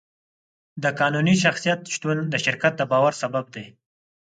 [0.83, 3.65] د قانوني شخصیت شتون د شرکت د باور سبب دی.